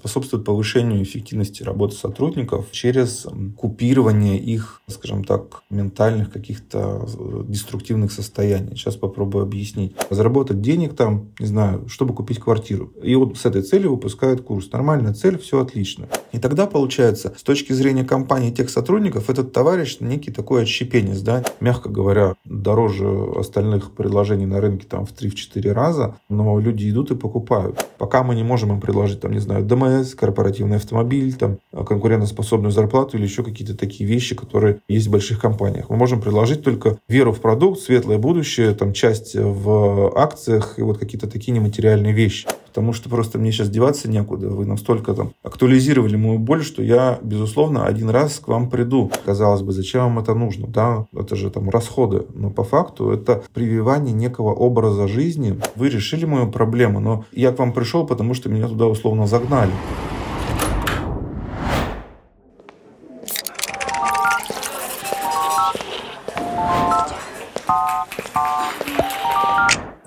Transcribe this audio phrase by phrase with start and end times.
[0.00, 8.76] способствует повышению эффективности работы сотрудников через купирование их, скажем так, ментальных каких-то э, деструктивных состояний.
[8.76, 9.94] Сейчас попробую объяснить.
[10.08, 12.92] Заработать денег там, не знаю, чтобы купить квартиру.
[13.02, 14.72] И вот с этой целью выпускают курс.
[14.72, 16.08] Нормальная цель, все отлично.
[16.32, 21.44] И тогда получается, с точки зрения компании тех сотрудников, этот товарищ некий такой отщепенец, да,
[21.60, 23.06] мягко говоря, дороже
[23.36, 27.86] остальных предложений на рынке там в 3-4 раза, но люди идут и покупают.
[27.98, 33.16] Пока мы не можем им предложить, там, не знаю, ДМС, корпоративный автомобиль, там, конкурентоспособную зарплату
[33.16, 35.90] или еще какие-то такие вещи, которые есть в больших компаниях.
[35.90, 40.98] Мы можем предложить только веру в продукт, светлое будущее, там, часть в акциях и вот
[40.98, 44.48] какие-то такие нематериальные вещи потому что просто мне сейчас деваться некуда.
[44.48, 49.10] Вы настолько там актуализировали мою боль, что я, безусловно, один раз к вам приду.
[49.24, 50.68] Казалось бы, зачем вам это нужно?
[50.68, 52.26] Да, это же там расходы.
[52.32, 55.58] Но по факту это прививание некого образа жизни.
[55.74, 59.72] Вы решили мою проблему, но я к вам пришел, потому что меня туда условно загнали.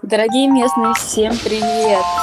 [0.02, 2.23] Дорогие местные, всем привет!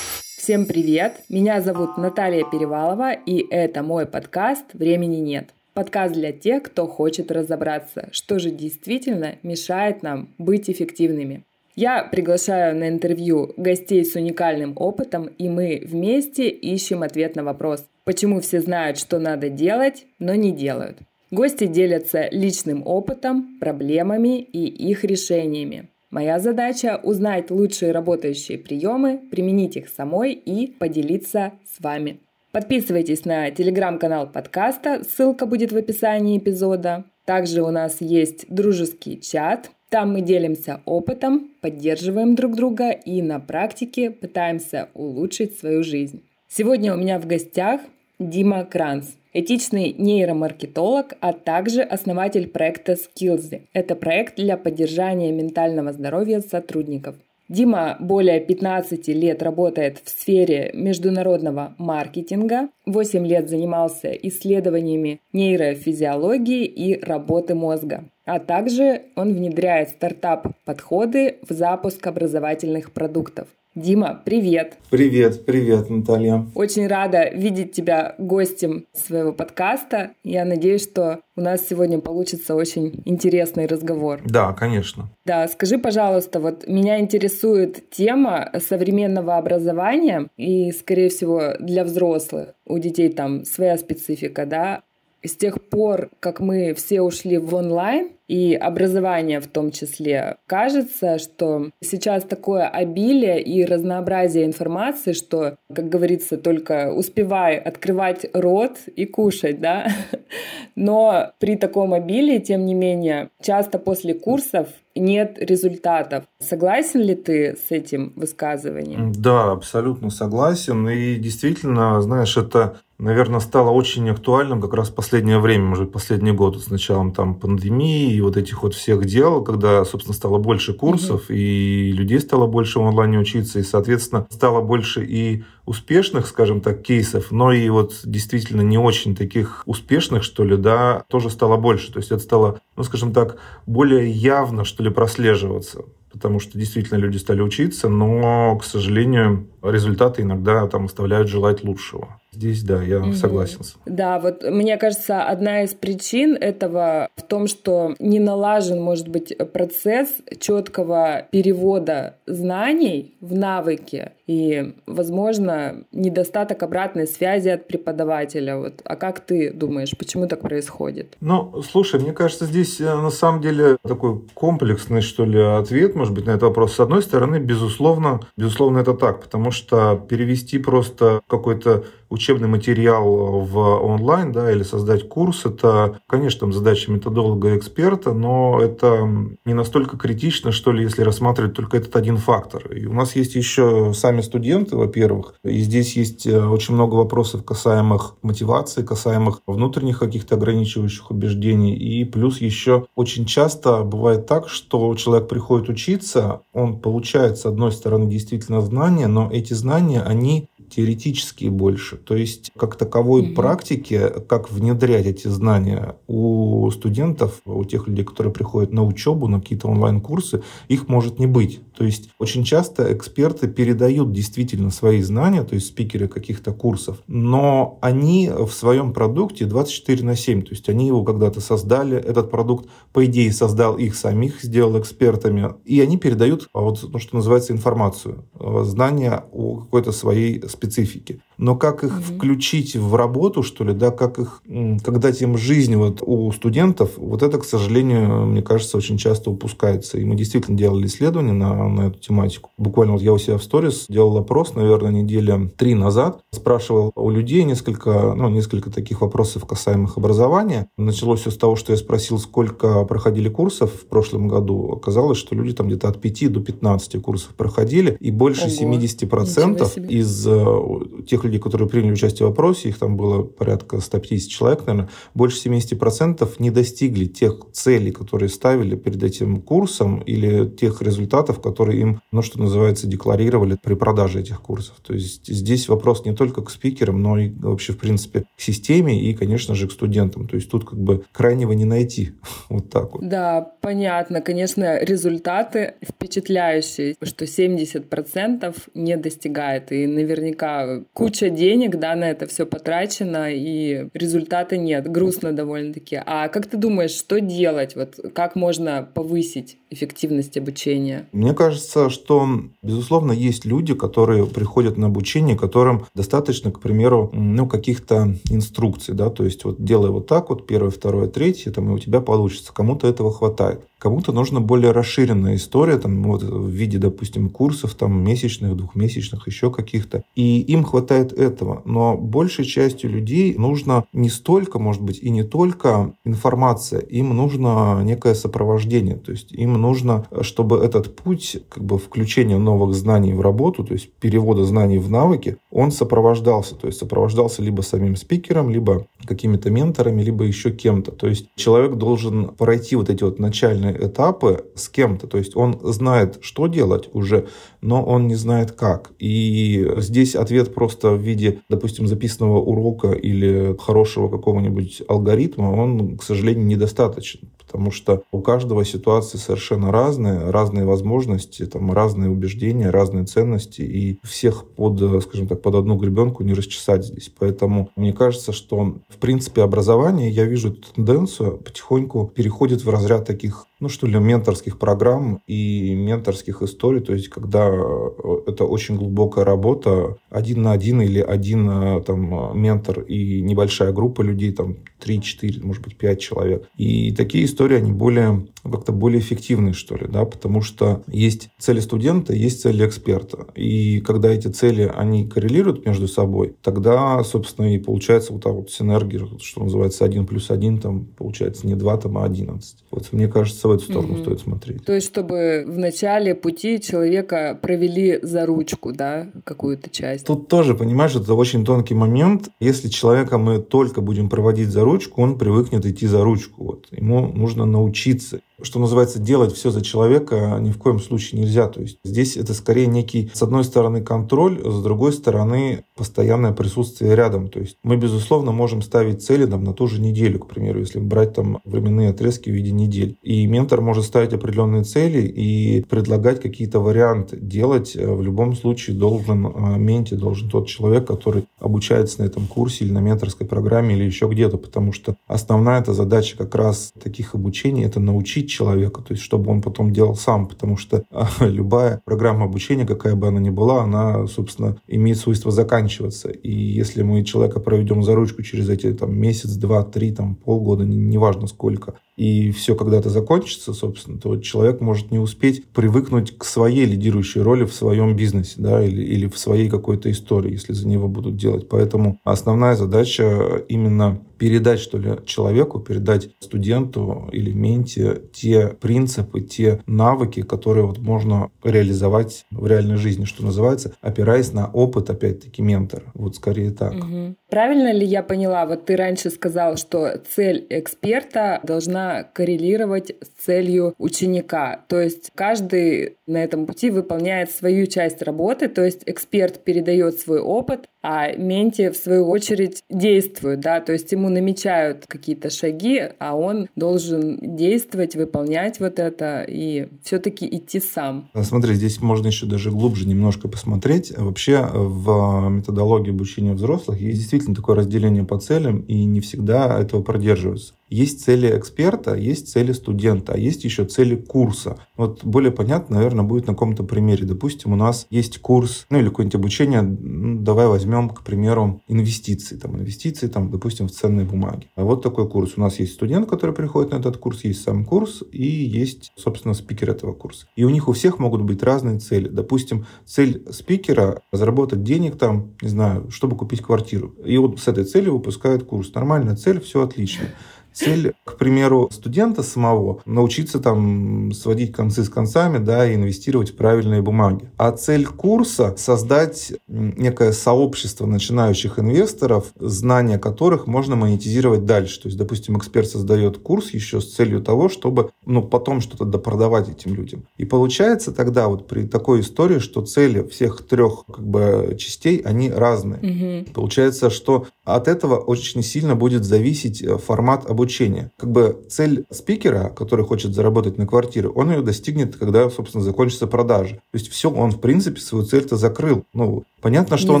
[0.42, 1.20] Всем привет!
[1.28, 5.50] Меня зовут Наталья Перевалова, и это мой подкаст «Времени нет».
[5.72, 11.44] Подкаст для тех, кто хочет разобраться, что же действительно мешает нам быть эффективными.
[11.76, 17.86] Я приглашаю на интервью гостей с уникальным опытом, и мы вместе ищем ответ на вопрос,
[18.02, 20.98] почему все знают, что надо делать, но не делают.
[21.30, 25.88] Гости делятся личным опытом, проблемами и их решениями.
[26.12, 32.20] Моя задача– узнать лучшие работающие приемы, применить их самой и поделиться с вами.
[32.50, 37.04] Подписывайтесь на телеграм-канал подкаста, ссылка будет в описании эпизода.
[37.24, 43.40] Также у нас есть дружеский чат, там мы делимся опытом, поддерживаем друг друга и на
[43.40, 46.22] практике пытаемся улучшить свою жизнь.
[46.46, 47.80] Сегодня у меня в гостях
[48.18, 53.62] Дима Кранц, этичный нейромаркетолог, а также основатель проекта Skillsy.
[53.72, 57.16] Это проект для поддержания ментального здоровья сотрудников.
[57.48, 66.98] Дима более 15 лет работает в сфере международного маркетинга, 8 лет занимался исследованиями нейрофизиологии и
[66.98, 68.04] работы мозга.
[68.24, 73.48] А также он внедряет стартап-подходы в запуск образовательных продуктов.
[73.74, 74.76] Дима, привет!
[74.90, 76.46] Привет, привет, Наталья.
[76.54, 80.10] Очень рада видеть тебя гостем своего подкаста.
[80.22, 84.20] Я надеюсь, что у нас сегодня получится очень интересный разговор.
[84.26, 85.08] Да, конечно.
[85.24, 92.50] Да, скажи, пожалуйста, вот меня интересует тема современного образования и, скорее всего, для взрослых.
[92.66, 94.82] У детей там своя специфика, да?
[95.24, 100.36] С тех пор, как мы все ушли в онлайн, и образование в том числе.
[100.46, 108.78] Кажется, что сейчас такое обилие и разнообразие информации, что, как говорится, только успевай открывать рот
[108.94, 109.88] и кушать, да.
[110.76, 116.24] Но при таком обилии, тем не менее, часто после курсов нет результатов.
[116.38, 119.12] Согласен ли ты с этим высказыванием?
[119.12, 120.88] Да, абсолютно согласен.
[120.88, 126.32] И действительно, знаешь, это наверное, стало очень актуальным как раз в последнее время, может последний
[126.32, 130.74] год с началом там пандемии и вот этих вот всех дел, когда, собственно, стало больше
[130.74, 131.32] курсов, угу.
[131.32, 136.82] и людей стало больше в онлайне учиться, и, соответственно, стало больше и успешных, скажем так,
[136.82, 141.92] кейсов, но и вот действительно не очень таких успешных, что ли, да, тоже стало больше.
[141.92, 146.98] То есть это стало, ну, скажем так, более явно, что ли, прослеживаться потому что действительно
[146.98, 152.20] люди стали учиться, но, к сожалению, результаты иногда там оставляют желать лучшего.
[152.32, 153.12] Здесь, да, я угу.
[153.12, 153.60] согласен.
[153.84, 159.36] Да, вот мне кажется, одна из причин этого в том, что не налажен, может быть,
[159.52, 160.08] процесс
[160.40, 168.56] четкого перевода знаний в навыки и, возможно, недостаток обратной связи от преподавателя.
[168.56, 168.80] Вот.
[168.84, 171.18] А как ты думаешь, почему так происходит?
[171.20, 176.14] Ну, слушай, мне кажется, здесь э, на самом деле такой комплексный, что ли, ответ, может
[176.14, 176.74] быть, на этот вопрос.
[176.74, 183.58] С одной стороны, безусловно, безусловно, это так, потому что перевести просто какой-то учебный материал в
[183.58, 189.08] онлайн, да, или создать курс, это, конечно, там задача методолога и эксперта, но это
[189.44, 192.70] не настолько критично, что ли, если рассматривать только этот один фактор.
[192.72, 197.44] И у нас есть еще сами студенты, во-первых, и здесь есть э, очень много вопросов
[197.44, 204.94] касаемых мотивации, касаемых внутренних каких-то ограничивающих убеждений, и плюс еще очень часто бывает так, что
[204.94, 211.50] человек приходит учиться, он получает, с одной стороны, действительно знания, но эти знания, они теоретические
[211.50, 211.96] больше.
[211.96, 213.34] То есть, как таковой угу.
[213.34, 219.40] практики, как внедрять эти знания у студентов, у тех людей, которые приходят на учебу, на
[219.40, 221.60] какие-то онлайн-курсы, их может не быть.
[221.76, 227.78] То есть, очень часто эксперты передают действительно свои знания, то есть спикеры каких-то курсов, но
[227.80, 232.68] они в своем продукте 24 на 7, то есть они его когда-то создали, этот продукт,
[232.92, 237.52] по идее, создал их самих, сделал экспертами, и они передают, а вот, ну, что называется,
[237.52, 241.20] информацию, э, знания о какой-то своей специфике.
[241.42, 242.02] Но как их угу.
[242.02, 244.42] включить в работу, что ли, да, как их,
[244.84, 249.28] как дать им жизнь вот у студентов, вот это, к сожалению, мне кажется, очень часто
[249.28, 249.98] упускается.
[249.98, 252.50] И мы действительно делали исследования на, на эту тематику.
[252.58, 257.10] Буквально вот я у себя в сторис делал опрос, наверное, неделя три назад, спрашивал у
[257.10, 260.68] людей несколько, ну, несколько таких вопросов касаемых образования.
[260.78, 264.70] Началось все с того, что я спросил, сколько проходили курсов в прошлом году.
[264.70, 269.88] Оказалось, что люди там где-то от 5 до 15 курсов проходили, и больше Ого, 70%
[269.88, 274.66] из э, тех людей, которые приняли участие в опросе, их там было порядка 150 человек,
[274.66, 281.40] наверное, больше 70% не достигли тех целей, которые ставили перед этим курсом или тех результатов,
[281.40, 284.76] которые им, ну, что называется, декларировали при продаже этих курсов.
[284.82, 289.00] То есть здесь вопрос не только к спикерам, но и вообще, в принципе, к системе
[289.00, 290.28] и, конечно же, к студентам.
[290.28, 292.12] То есть тут как бы крайнего не найти.
[292.48, 293.08] вот так вот.
[293.08, 294.20] Да, понятно.
[294.20, 299.72] Конечно, результаты впечатляющие, что 70% не достигает.
[299.72, 304.90] И наверняка куча денег, да, на это все потрачено, и результата нет.
[304.90, 306.00] Грустно довольно-таки.
[306.04, 307.76] А как ты думаешь, что делать?
[307.76, 311.08] Вот как можно повысить эффективность обучения?
[311.12, 312.26] Мне кажется, что,
[312.62, 319.10] безусловно, есть люди, которые приходят на обучение, которым достаточно, к примеру, ну, каких-то инструкций, да,
[319.10, 322.52] то есть вот делай вот так вот, первое, второе, третье, там, и у тебя получится.
[322.52, 323.62] Кому-то этого хватает.
[323.82, 329.50] Кому-то нужна более расширенная история, там, вот, в виде, допустим, курсов, там, месячных, двухмесячных, еще
[329.50, 330.04] каких-то.
[330.14, 331.62] И им хватает этого.
[331.64, 337.80] Но большей частью людей нужно не столько, может быть, и не только информация, им нужно
[337.82, 338.94] некое сопровождение.
[338.94, 343.72] То есть им нужно, чтобы этот путь как бы включения новых знаний в работу, то
[343.72, 346.54] есть перевода знаний в навыки, он сопровождался.
[346.56, 350.92] То есть сопровождался либо самим спикером, либо какими-то менторами, либо еще кем-то.
[350.92, 355.06] То есть человек должен пройти вот эти вот начальные этапы с кем-то.
[355.06, 357.28] То есть он знает, что делать уже,
[357.60, 358.92] но он не знает как.
[358.98, 366.02] И здесь ответ просто в виде, допустим, записанного урока или хорошего какого-нибудь алгоритма, он, к
[366.02, 367.20] сожалению, недостаточен
[367.52, 373.98] потому что у каждого ситуации совершенно разные, разные возможности, там, разные убеждения, разные ценности, и
[374.02, 377.10] всех под, скажем так, под одну гребенку не расчесать здесь.
[377.18, 383.06] Поэтому мне кажется, что в принципе образование, я вижу эту тенденцию, потихоньку переходит в разряд
[383.06, 387.90] таких ну что ли, менторских программ и менторских историй, то есть когда э,
[388.26, 394.02] это очень глубокая работа, один на один или один э, там ментор и небольшая группа
[394.02, 396.48] людей, там 3-4, может быть, 5 человек.
[396.56, 401.60] И такие истории, они более как-то более эффективные, что ли, да, потому что есть цели
[401.60, 403.28] студента, есть цели эксперта.
[403.36, 408.50] И когда эти цели, они коррелируют между собой, тогда, собственно, и получается вот так вот
[408.50, 412.64] синергия, что называется, 1 плюс 1, там, получается не 2, там, а 11.
[412.72, 414.02] Вот мне кажется, эту сторону угу.
[414.02, 414.64] стоит смотреть.
[414.64, 420.06] То есть, чтобы в начале пути человека провели за ручку, да, какую-то часть.
[420.06, 422.30] Тут тоже, понимаешь, это очень тонкий момент.
[422.40, 426.44] Если человека мы только будем проводить за ручку, он привыкнет идти за ручку.
[426.44, 426.66] Вот.
[426.70, 431.48] Ему нужно научиться что называется, делать все за человека ни в коем случае нельзя.
[431.48, 436.94] То есть здесь это скорее некий, с одной стороны, контроль, с другой стороны, постоянное присутствие
[436.94, 437.28] рядом.
[437.28, 440.78] То есть мы, безусловно, можем ставить цели там, на ту же неделю, к примеру, если
[440.78, 442.96] брать там временные отрезки в виде недель.
[443.02, 447.18] И ментор может ставить определенные цели и предлагать какие-то варианты.
[447.18, 452.64] Делать в любом случае должен э, менте, должен тот человек, который обучается на этом курсе
[452.64, 457.14] или на менторской программе или еще где-то, потому что основная эта задача как раз таких
[457.14, 461.80] обучений— это научить человека, то есть чтобы он потом делал сам, потому что а, любая
[461.84, 466.08] программа обучения, какая бы она ни была, она, собственно, имеет свойство заканчиваться.
[466.08, 470.64] И если мы человека проведем за ручку через эти там, месяц, два, три, там, полгода,
[470.64, 476.64] неважно сколько, и все когда-то закончится, собственно, то человек может не успеть привыкнуть к своей
[476.64, 480.88] лидирующей роли в своем бизнесе, да, или, или в своей какой-то истории, если за него
[480.88, 481.48] будут делать.
[481.48, 489.60] Поэтому основная задача именно передать, что ли, человеку, передать студенту или менте те принципы, те
[489.66, 495.90] навыки, которые вот можно реализовать в реальной жизни, что называется, опираясь на опыт, опять-таки, ментора.
[495.94, 496.72] Вот скорее так.
[496.72, 497.16] Угу.
[497.32, 498.44] Правильно ли я поняла?
[498.44, 504.66] Вот ты раньше сказал, что цель эксперта должна коррелировать с целью ученика.
[504.68, 510.20] То есть каждый на этом пути выполняет свою часть работы, то есть эксперт передает свой
[510.20, 516.16] опыт, а менти, в свою очередь, действует, да, то есть ему намечают какие-то шаги, а
[516.16, 521.08] он должен действовать, выполнять вот это и все-таки идти сам.
[521.22, 523.92] Смотри, здесь можно еще даже глубже немножко посмотреть.
[523.96, 529.82] Вообще в методологии обучения взрослых есть действительно такое разделение по целям, и не всегда этого
[529.82, 530.54] продерживаются.
[530.72, 534.56] Есть цели эксперта, есть цели студента, а есть еще цели курса.
[534.74, 537.04] Вот более понятно, наверное, будет на каком-то примере.
[537.04, 542.36] Допустим, у нас есть курс, ну или какое-нибудь обучение, ну, давай возьмем, к примеру, инвестиции.
[542.36, 544.46] Там, инвестиции, там, допустим, в ценные бумаги.
[544.56, 545.34] А вот такой курс.
[545.36, 549.34] У нас есть студент, который приходит на этот курс, есть сам курс и есть, собственно,
[549.34, 550.26] спикер этого курса.
[550.36, 552.08] И у них у всех могут быть разные цели.
[552.08, 556.94] Допустим, цель спикера– заработать денег там, не знаю, чтобы купить квартиру.
[557.04, 558.72] И вот с этой целью выпускают курс.
[558.72, 560.06] Нормальная цель, все отлично.
[560.52, 566.36] Цель, к примеру, студента самого научиться там сводить концы с концами, да, и инвестировать в
[566.36, 567.30] правильные бумаги.
[567.36, 574.80] А цель курса создать некое сообщество начинающих инвесторов, знания которых можно монетизировать дальше.
[574.82, 579.48] То есть, допустим, эксперт создает курс еще с целью того, чтобы ну, потом что-то допродавать
[579.48, 580.04] этим людям.
[580.18, 585.30] И получается тогда вот при такой истории, что цели всех трех как бы частей, они
[585.30, 586.22] разные.
[586.22, 586.32] Угу.
[586.32, 590.90] Получается, что от этого очень сильно будет зависеть э, формат обучения обучения.
[590.96, 596.06] Как бы цель спикера, который хочет заработать на квартиры, он ее достигнет, когда, собственно, закончится
[596.06, 596.56] продажа.
[596.56, 598.84] То есть все, он, в принципе, свою цель-то закрыл.
[598.92, 600.00] Ну, понятно, что Не он...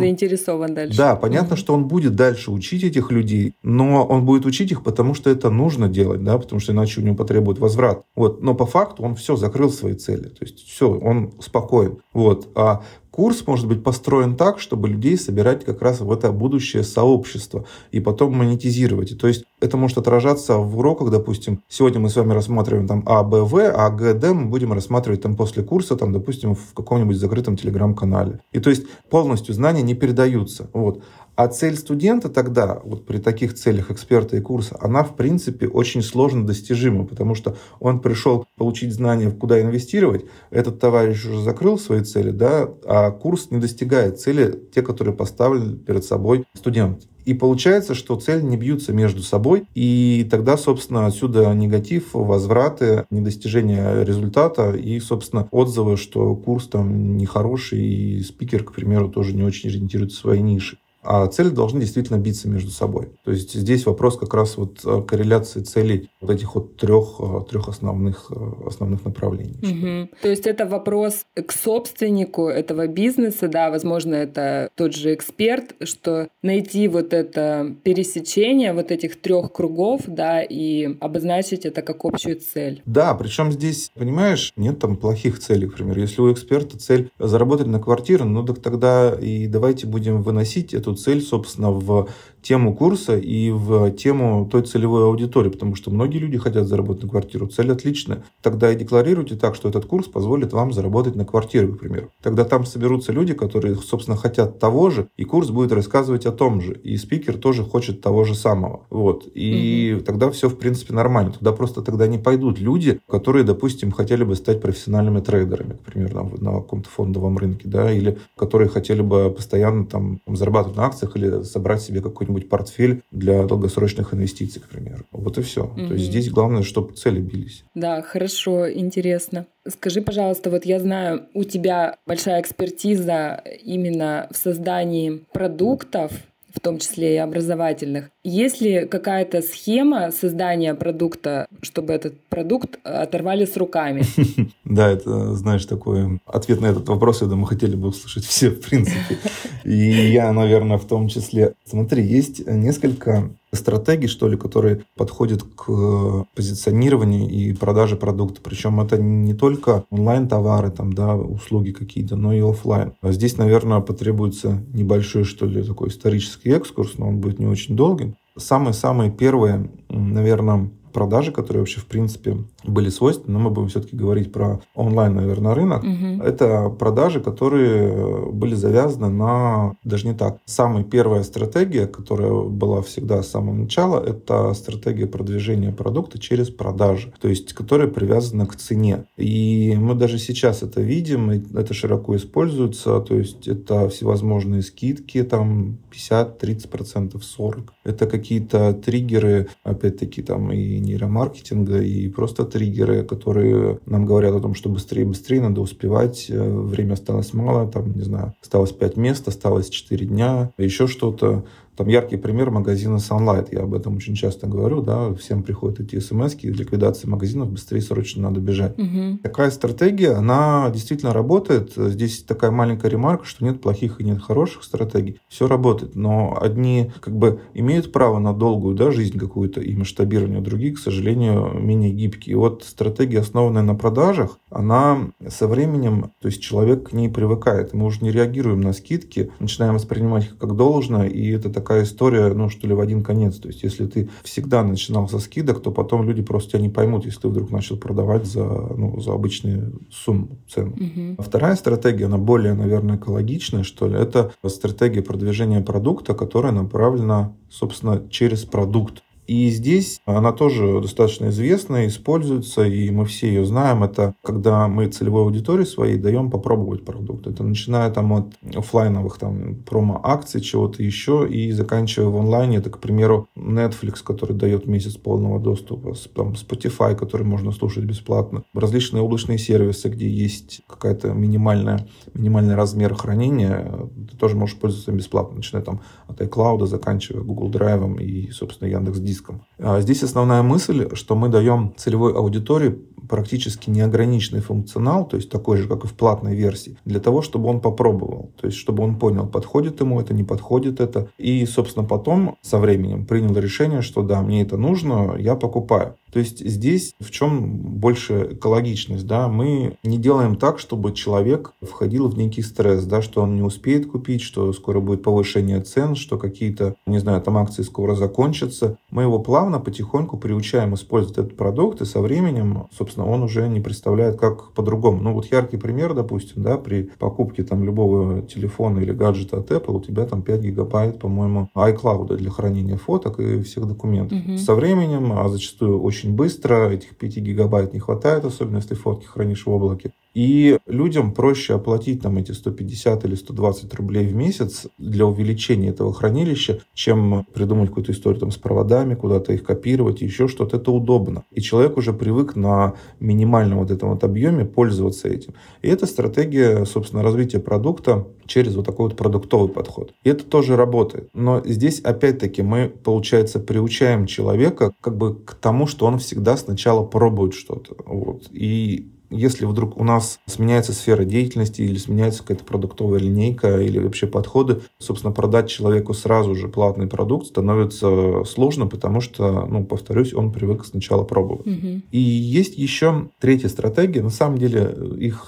[0.00, 0.96] заинтересован дальше.
[0.96, 1.60] Да, понятно, угу.
[1.60, 5.50] что он будет дальше учить этих людей, но он будет учить их, потому что это
[5.50, 8.02] нужно делать, да, потому что иначе у него потребует возврат.
[8.16, 11.98] Вот, но по факту он все закрыл свои цели, то есть все, он спокоен.
[12.14, 12.82] Вот, а
[13.20, 18.00] Курс может быть построен так, чтобы людей собирать как раз в это будущее сообщество и
[18.00, 19.12] потом монетизировать.
[19.12, 23.02] И то есть это может отражаться в уроках, допустим, сегодня мы с вами рассматриваем там
[23.04, 27.58] А, Б, а Г, мы будем рассматривать там после курса, там, допустим, в каком-нибудь закрытом
[27.58, 28.40] телеграм-канале.
[28.52, 30.70] И то есть полностью знания не передаются.
[30.72, 31.02] Вот.
[31.40, 36.02] А цель студента тогда, вот при таких целях эксперта и курса, она в принципе очень
[36.02, 42.02] сложно достижима, потому что он пришел получить знания, куда инвестировать, этот товарищ уже закрыл свои
[42.02, 47.08] цели, да, а курс не достигает цели, те, которые поставили перед собой студент.
[47.24, 54.04] И получается, что цели не бьются между собой, и тогда, собственно, отсюда негатив, возвраты, недостижение
[54.04, 59.70] результата и, собственно, отзывы, что курс там нехороший, и спикер, к примеру, тоже не очень
[59.70, 63.08] ориентируется в своей нише а цели должны действительно биться между собой.
[63.24, 67.40] То есть здесь вопрос как раз вот э, корреляции целей вот этих вот трех, э,
[67.48, 69.56] трех основных, э, основных направлений.
[69.62, 70.10] Угу.
[70.22, 76.28] То есть это вопрос к собственнику этого бизнеса, да, возможно, это тот же эксперт, что
[76.42, 82.82] найти вот это пересечение вот этих трех кругов, да, и обозначить это как общую цель.
[82.84, 85.98] Да, причем здесь, понимаешь, нет там плохих целей, например.
[85.98, 90.89] Если у эксперта цель заработать на квартиру, ну так тогда и давайте будем выносить эту
[90.90, 92.08] эту цель, собственно, в
[92.42, 97.08] тему курса и в тему той целевой аудитории, потому что многие люди хотят заработать на
[97.08, 97.46] квартиру.
[97.46, 98.24] Цель отличная.
[98.42, 102.10] Тогда и декларируйте так, что этот курс позволит вам заработать на квартиру, к примеру.
[102.22, 106.60] Тогда там соберутся люди, которые, собственно, хотят того же, и курс будет рассказывать о том
[106.60, 106.74] же.
[106.74, 108.86] И спикер тоже хочет того же самого.
[108.90, 109.28] Вот.
[109.34, 110.04] И угу.
[110.04, 111.32] тогда все, в принципе, нормально.
[111.32, 116.14] Тогда просто тогда не пойдут люди, которые, допустим, хотели бы стать профессиональными трейдерами, к примеру,
[116.40, 121.16] на, на каком-то фондовом рынке, да, или которые хотели бы постоянно там зарабатывать на акциях
[121.16, 125.04] или собрать себе какой-нибудь портфель для долгосрочных инвестиций, к примеру.
[125.10, 125.64] Вот и все.
[125.64, 125.88] Угу.
[125.88, 127.64] То есть здесь главное, чтобы цели бились.
[127.74, 129.46] Да, хорошо, интересно.
[129.66, 136.12] Скажи, пожалуйста, вот я знаю, у тебя большая экспертиза именно в создании продуктов,
[136.54, 138.10] в том числе и образовательных.
[138.22, 144.04] Есть ли какая-то схема создания продукта, чтобы этот продукт оторвали с руками?
[144.70, 148.60] Да, это, знаешь, такой ответ на этот вопрос, я думаю, хотели бы услышать все, в
[148.60, 149.18] принципе.
[149.64, 149.74] И
[150.12, 151.54] я, наверное, в том числе.
[151.64, 158.40] Смотри, есть несколько стратегий, что ли, которые подходят к позиционированию и продаже продукта.
[158.42, 162.92] Причем это не только онлайн-товары, там, да, услуги какие-то, но и офлайн.
[163.02, 167.76] А здесь, наверное, потребуется небольшой, что ли, такой исторический экскурс, но он будет не очень
[167.76, 168.16] долгим.
[168.40, 174.32] Самые-самые первые, наверное, продажи, которые вообще в принципе были свойственны, но мы будем все-таки говорить
[174.32, 175.82] про онлайн, наверное, рынок.
[175.82, 176.22] Угу.
[176.22, 183.22] Это продажи, которые были завязаны на, даже не так, самая первая стратегия, которая была всегда
[183.22, 189.04] с самого начала, это стратегия продвижения продукта через продажи, то есть которая привязана к цене.
[189.16, 195.78] И мы даже сейчас это видим, это широко используется, то есть это всевозможные скидки, там
[195.90, 197.72] 50, 30 процентов, 40.
[197.84, 204.54] Это какие-то триггеры, опять-таки, там и нейромаркетинга, и просто триггеры, которые нам говорят о том,
[204.54, 209.28] что быстрее, быстрее надо успевать, э, время осталось мало, там, не знаю, осталось 5 мест,
[209.28, 211.44] осталось 4 дня, еще что-то.
[211.80, 213.48] Там яркий пример магазина Sunlight.
[213.52, 218.24] Я об этом очень часто говорю, да, всем приходят эти смс ликвидации магазинов, быстрее срочно
[218.24, 218.78] надо бежать.
[218.78, 219.20] Угу.
[219.22, 221.72] Такая стратегия, она действительно работает.
[221.74, 225.20] Здесь такая маленькая ремарка, что нет плохих и нет хороших стратегий.
[225.28, 230.42] Все работает, но одни как бы имеют право на долгую да, жизнь какую-то и масштабирование,
[230.42, 232.32] другие, к сожалению, менее гибкие.
[232.32, 237.72] И вот стратегия, основанная на продажах, она со временем, то есть человек к ней привыкает.
[237.72, 241.84] Мы уже не реагируем на скидки, начинаем воспринимать их как должное, и это такая такая
[241.84, 243.36] история, ну, что ли, в один конец.
[243.36, 247.04] То есть, если ты всегда начинал со скидок, то потом люди просто тебя не поймут,
[247.04, 250.72] если ты вдруг начал продавать за, ну, за обычную сумму, цену.
[250.72, 251.22] Угу.
[251.22, 258.02] Вторая стратегия, она более, наверное, экологичная, что ли, это стратегия продвижения продукта, которая направлена, собственно,
[258.10, 259.04] через продукт.
[259.30, 263.84] И здесь она тоже достаточно известна, используется, и мы все ее знаем.
[263.84, 267.28] Это когда мы целевой аудитории своей даем попробовать продукт.
[267.28, 272.56] Это начиная там от офлайновых там промо-акций, чего-то еще, и заканчивая в онлайне.
[272.56, 278.42] Это, к примеру, Netflix, который дает месяц полного доступа, там Spotify, который можно слушать бесплатно,
[278.52, 283.72] различные облачные сервисы, где есть какая-то минимальная, минимальный размер хранения,
[284.10, 288.98] ты тоже можешь пользоваться бесплатно, начиная там от iCloud, заканчивая Google Drive и, собственно, Яндекс
[288.98, 289.42] Диск английском.
[289.58, 295.56] А здесь основная мысль, что мы даем целевой аудитории практически неограниченный функционал, то есть такой
[295.56, 298.96] же, как и в платной версии, для того, чтобы он попробовал, то есть чтобы он
[298.96, 304.02] понял, подходит ему это, не подходит это, и, собственно, потом со временем принял решение, что
[304.02, 305.96] да, мне это нужно, я покупаю.
[306.12, 312.08] То есть здесь в чем больше экологичность, да, мы не делаем так, чтобы человек входил
[312.08, 316.18] в некий стресс, да, что он не успеет купить, что скоро будет повышение цен, что
[316.18, 318.76] какие-то, не знаю, там акции скоро закончатся.
[318.90, 323.60] Мы его плавно, потихоньку приучаем использовать этот продукт, и со временем, собственно, он уже не
[323.60, 325.00] представляет, как по-другому.
[325.02, 329.76] Ну вот яркий пример, допустим, да, при покупке там любого телефона или гаджета от Apple
[329.76, 334.18] у тебя там 5 гигабайт, по-моему, iCloud для хранения фоток и всех документов.
[334.18, 334.38] Угу.
[334.38, 339.04] Со временем, а зачастую очень очень быстро, этих 5 гигабайт не хватает, особенно если фотки
[339.04, 339.92] хранишь в облаке.
[340.14, 345.92] И людям проще оплатить там эти 150 или 120 рублей в месяц для увеличения этого
[345.92, 350.56] хранилища, чем придумать какую-то историю там с проводами, куда-то их копировать, еще что-то.
[350.56, 351.24] Это удобно.
[351.30, 355.34] И человек уже привык на минимальном вот этом вот объеме пользоваться этим.
[355.62, 359.92] И это стратегия, собственно, развития продукта через вот такой вот продуктовый подход.
[360.02, 361.08] И это тоже работает.
[361.14, 366.84] Но здесь, опять-таки, мы, получается, приучаем человека как бы к тому, что он всегда сначала
[366.84, 367.76] пробует что-то.
[367.86, 368.28] Вот.
[368.32, 374.06] И если вдруг у нас сменяется сфера деятельности или сменяется какая-то продуктовая линейка или вообще
[374.06, 380.32] подходы, собственно, продать человеку сразу же платный продукт становится сложно, потому что, ну, повторюсь, он
[380.32, 381.46] привык сначала пробовать.
[381.46, 381.82] Угу.
[381.90, 384.02] И есть еще третья стратегия.
[384.02, 385.26] На самом деле их